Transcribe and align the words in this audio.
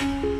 you 0.00 0.37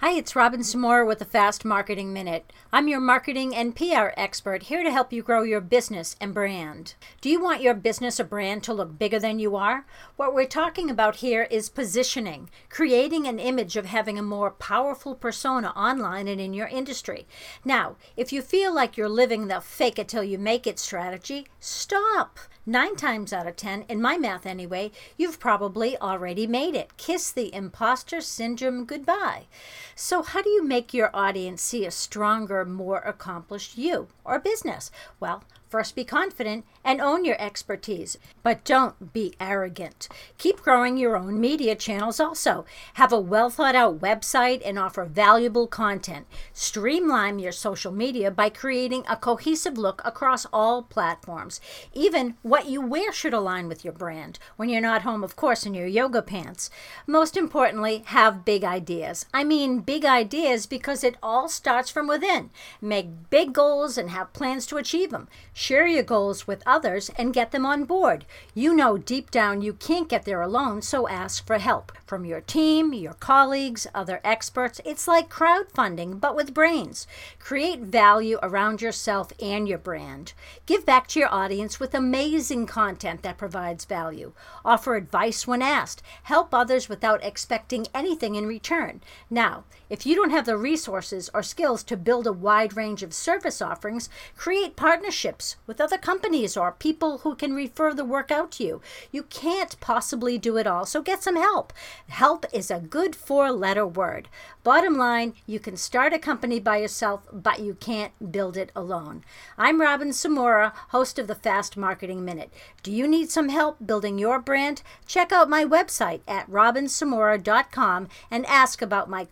Hi, 0.00 0.12
it's 0.12 0.36
Robin 0.36 0.60
Samora 0.60 1.04
with 1.04 1.18
the 1.18 1.24
Fast 1.24 1.64
Marketing 1.64 2.12
Minute. 2.12 2.52
I'm 2.72 2.86
your 2.86 3.00
marketing 3.00 3.52
and 3.52 3.74
PR 3.74 4.10
expert 4.16 4.62
here 4.62 4.84
to 4.84 4.92
help 4.92 5.12
you 5.12 5.24
grow 5.24 5.42
your 5.42 5.60
business 5.60 6.14
and 6.20 6.32
brand. 6.32 6.94
Do 7.20 7.28
you 7.28 7.42
want 7.42 7.62
your 7.62 7.74
business 7.74 8.20
or 8.20 8.24
brand 8.24 8.62
to 8.62 8.72
look 8.72 8.96
bigger 8.96 9.18
than 9.18 9.40
you 9.40 9.56
are? 9.56 9.86
What 10.14 10.32
we're 10.32 10.46
talking 10.46 10.88
about 10.88 11.16
here 11.16 11.48
is 11.50 11.68
positioning, 11.68 12.48
creating 12.68 13.26
an 13.26 13.40
image 13.40 13.76
of 13.76 13.86
having 13.86 14.20
a 14.20 14.22
more 14.22 14.52
powerful 14.52 15.16
persona 15.16 15.70
online 15.70 16.28
and 16.28 16.40
in 16.40 16.54
your 16.54 16.68
industry. 16.68 17.26
Now, 17.64 17.96
if 18.16 18.32
you 18.32 18.40
feel 18.40 18.72
like 18.72 18.96
you're 18.96 19.08
living 19.08 19.48
the 19.48 19.60
fake 19.60 19.98
it 19.98 20.06
till 20.06 20.22
you 20.22 20.38
make 20.38 20.64
it 20.68 20.78
strategy, 20.78 21.48
stop. 21.58 22.38
Nine 22.68 22.96
times 22.96 23.32
out 23.32 23.46
of 23.46 23.56
ten, 23.56 23.86
in 23.88 23.98
my 23.98 24.18
math 24.18 24.44
anyway, 24.44 24.90
you've 25.16 25.40
probably 25.40 25.96
already 25.96 26.46
made 26.46 26.74
it. 26.74 26.98
Kiss 26.98 27.32
the 27.32 27.50
imposter 27.54 28.20
syndrome 28.20 28.84
goodbye. 28.84 29.46
So, 29.94 30.22
how 30.22 30.42
do 30.42 30.50
you 30.50 30.62
make 30.62 30.92
your 30.92 31.08
audience 31.16 31.62
see 31.62 31.86
a 31.86 31.90
stronger, 31.90 32.66
more 32.66 32.98
accomplished 32.98 33.78
you 33.78 34.08
or 34.22 34.38
business? 34.38 34.90
Well, 35.18 35.44
First, 35.68 35.94
be 35.94 36.04
confident 36.04 36.64
and 36.82 36.98
own 36.98 37.26
your 37.26 37.38
expertise, 37.38 38.16
but 38.42 38.64
don't 38.64 39.12
be 39.12 39.34
arrogant. 39.38 40.08
Keep 40.38 40.62
growing 40.62 40.96
your 40.96 41.14
own 41.14 41.38
media 41.38 41.76
channels 41.76 42.18
also. 42.18 42.64
Have 42.94 43.12
a 43.12 43.20
well 43.20 43.50
thought 43.50 43.74
out 43.74 44.00
website 44.00 44.62
and 44.64 44.78
offer 44.78 45.04
valuable 45.04 45.66
content. 45.66 46.26
Streamline 46.54 47.38
your 47.38 47.52
social 47.52 47.92
media 47.92 48.30
by 48.30 48.48
creating 48.48 49.04
a 49.10 49.16
cohesive 49.16 49.76
look 49.76 50.00
across 50.06 50.46
all 50.54 50.82
platforms. 50.82 51.60
Even 51.92 52.36
what 52.40 52.57
you 52.66 52.80
wear 52.80 53.12
should 53.12 53.34
align 53.34 53.68
with 53.68 53.84
your 53.84 53.92
brand. 53.92 54.38
When 54.56 54.68
you're 54.68 54.80
not 54.80 55.02
home, 55.02 55.22
of 55.22 55.36
course, 55.36 55.66
in 55.66 55.74
your 55.74 55.86
yoga 55.86 56.22
pants. 56.22 56.70
Most 57.06 57.36
importantly, 57.36 58.02
have 58.06 58.44
big 58.44 58.64
ideas. 58.64 59.26
I 59.32 59.44
mean, 59.44 59.80
big 59.80 60.04
ideas 60.04 60.66
because 60.66 61.04
it 61.04 61.16
all 61.22 61.48
starts 61.48 61.90
from 61.90 62.08
within. 62.08 62.50
Make 62.80 63.30
big 63.30 63.52
goals 63.52 63.98
and 63.98 64.10
have 64.10 64.32
plans 64.32 64.66
to 64.66 64.76
achieve 64.76 65.10
them. 65.10 65.28
Share 65.52 65.86
your 65.86 66.02
goals 66.02 66.46
with 66.46 66.62
others 66.66 67.10
and 67.16 67.34
get 67.34 67.52
them 67.52 67.66
on 67.66 67.84
board. 67.84 68.24
You 68.54 68.74
know 68.74 68.98
deep 68.98 69.30
down 69.30 69.62
you 69.62 69.72
can't 69.74 70.08
get 70.08 70.24
there 70.24 70.42
alone, 70.42 70.82
so 70.82 71.06
ask 71.08 71.46
for 71.46 71.58
help 71.58 71.92
from 72.06 72.24
your 72.24 72.40
team, 72.40 72.94
your 72.94 73.12
colleagues, 73.12 73.86
other 73.94 74.20
experts. 74.24 74.80
It's 74.84 75.06
like 75.06 75.28
crowdfunding, 75.28 76.20
but 76.20 76.34
with 76.34 76.54
brains. 76.54 77.06
Create 77.38 77.80
value 77.80 78.38
around 78.42 78.80
yourself 78.80 79.32
and 79.40 79.68
your 79.68 79.78
brand. 79.78 80.32
Give 80.64 80.86
back 80.86 81.06
to 81.08 81.20
your 81.20 81.32
audience 81.32 81.78
with 81.78 81.94
amazing 81.94 82.47
content 82.66 83.22
that 83.22 83.38
provides 83.38 83.84
value. 83.84 84.32
Offer 84.64 84.96
advice 84.96 85.46
when 85.46 85.62
asked. 85.62 86.02
Help 86.24 86.54
others 86.54 86.88
without 86.88 87.22
expecting 87.24 87.86
anything 87.94 88.34
in 88.34 88.46
return. 88.46 89.00
Now, 89.28 89.64
if 89.90 90.04
you 90.04 90.14
don't 90.14 90.30
have 90.30 90.46
the 90.46 90.56
resources 90.56 91.30
or 91.32 91.42
skills 91.42 91.82
to 91.84 91.96
build 91.96 92.26
a 92.26 92.32
wide 92.32 92.76
range 92.76 93.02
of 93.02 93.12
service 93.14 93.62
offerings, 93.62 94.08
create 94.36 94.76
partnerships 94.76 95.56
with 95.66 95.80
other 95.80 95.98
companies 95.98 96.56
or 96.56 96.72
people 96.72 97.18
who 97.18 97.34
can 97.34 97.54
refer 97.54 97.94
the 97.94 98.04
work 98.04 98.30
out 98.30 98.52
to 98.52 98.64
you. 98.64 98.82
You 99.10 99.22
can't 99.24 99.78
possibly 99.80 100.38
do 100.38 100.56
it 100.56 100.66
all, 100.66 100.86
so 100.86 101.02
get 101.02 101.22
some 101.22 101.36
help. 101.36 101.72
Help 102.08 102.44
is 102.52 102.70
a 102.70 102.80
good 102.80 103.16
four 103.16 103.50
letter 103.50 103.86
word. 103.86 104.28
Bottom 104.62 104.98
line, 104.98 105.32
you 105.46 105.58
can 105.58 105.76
start 105.76 106.12
a 106.12 106.18
company 106.18 106.60
by 106.60 106.76
yourself, 106.76 107.22
but 107.32 107.60
you 107.60 107.74
can't 107.74 108.12
build 108.30 108.56
it 108.56 108.70
alone. 108.76 109.24
I'm 109.56 109.80
Robin 109.80 110.10
Samora, 110.10 110.72
host 110.90 111.18
of 111.18 111.26
the 111.26 111.34
Fast 111.34 111.76
Marketing 111.76 112.24
Minute. 112.24 112.52
Do 112.82 112.92
you 112.92 113.08
need 113.08 113.30
some 113.30 113.48
help 113.48 113.78
building 113.86 114.18
your 114.18 114.38
brand? 114.38 114.82
Check 115.06 115.32
out 115.32 115.48
my 115.48 115.64
website 115.64 116.20
at 116.28 116.50
robinsamora.com 116.50 118.08
and 118.30 118.44
ask 118.44 118.82
about 118.82 119.08
my 119.08 119.24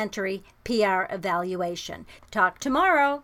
complimentary 0.00 0.42
PR 0.64 1.12
evaluation. 1.14 2.06
Talk 2.30 2.58
tomorrow. 2.58 3.18